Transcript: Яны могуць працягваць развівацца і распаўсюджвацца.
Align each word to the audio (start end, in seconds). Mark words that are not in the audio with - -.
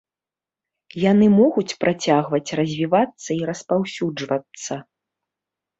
Яны 1.11 1.25
могуць 1.41 1.77
працягваць 1.85 2.55
развівацца 2.61 3.29
і 3.39 3.41
распаўсюджвацца. 3.53 4.73